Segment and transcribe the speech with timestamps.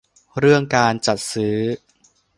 [0.39, 1.57] เรื่องการจัดซื้อ